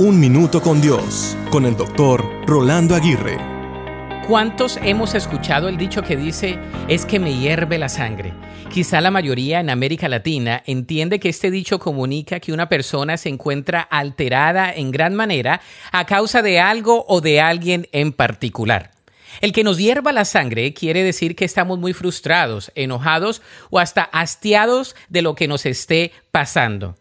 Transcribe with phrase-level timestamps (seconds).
[0.00, 3.36] Un Minuto con Dios, con el doctor Rolando Aguirre.
[4.26, 8.32] ¿Cuántos hemos escuchado el dicho que dice, es que me hierve la sangre?
[8.72, 13.28] Quizá la mayoría en América Latina entiende que este dicho comunica que una persona se
[13.28, 15.60] encuentra alterada en gran manera
[15.92, 18.92] a causa de algo o de alguien en particular.
[19.42, 24.04] El que nos hierva la sangre quiere decir que estamos muy frustrados, enojados o hasta
[24.04, 26.96] hastiados de lo que nos esté pasando.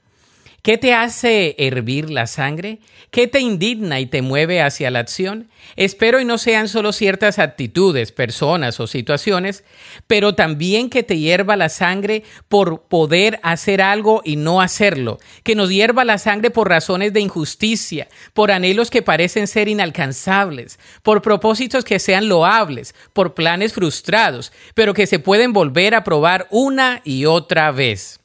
[0.62, 2.80] ¿Qué te hace hervir la sangre?
[3.12, 5.50] ¿Qué te indigna y te mueve hacia la acción?
[5.78, 9.64] Espero y no sean solo ciertas actitudes, personas o situaciones,
[10.08, 15.56] pero también que te hierva la sangre por poder hacer algo y no hacerlo, que
[15.56, 21.22] nos hierva la sangre por razones de injusticia, por anhelos que parecen ser inalcanzables, por
[21.22, 27.02] propósitos que sean loables, por planes frustrados, pero que se pueden volver a probar una
[27.06, 28.20] y otra vez.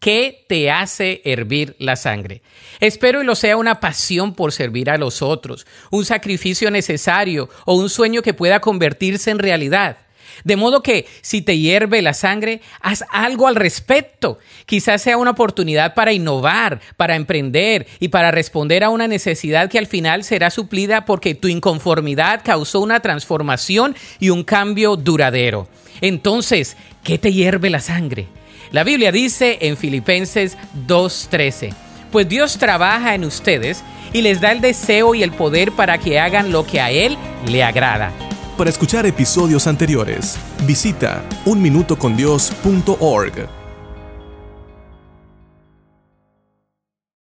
[0.00, 2.40] ¿Qué te hace hervir la sangre?
[2.78, 7.74] Espero y lo sea una pasión por servir a los otros, un sacrificio necesario o
[7.74, 9.96] un sueño que pueda convertirse en realidad.
[10.44, 14.38] De modo que si te hierve la sangre, haz algo al respecto.
[14.66, 19.78] Quizás sea una oportunidad para innovar, para emprender y para responder a una necesidad que
[19.78, 25.68] al final será suplida porque tu inconformidad causó una transformación y un cambio duradero.
[26.00, 28.28] Entonces, ¿qué te hierve la sangre?
[28.70, 31.72] La Biblia dice en Filipenses 2.13,
[32.12, 36.20] pues Dios trabaja en ustedes y les da el deseo y el poder para que
[36.20, 38.12] hagan lo que a Él le agrada.
[38.56, 43.57] Para escuchar episodios anteriores, visita unminutocondios.org.